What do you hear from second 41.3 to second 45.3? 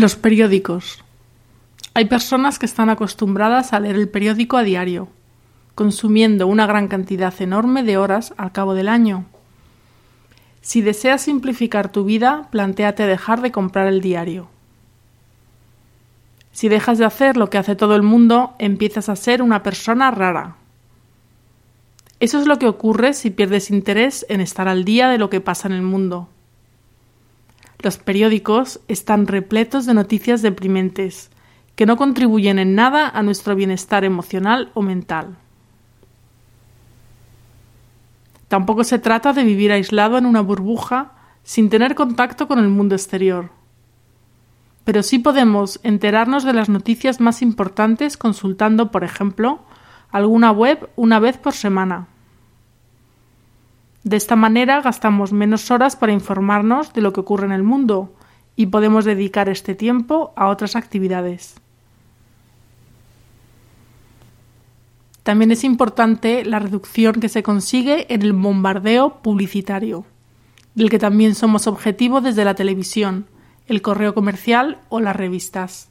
sin tener contacto con el mundo exterior. Pero sí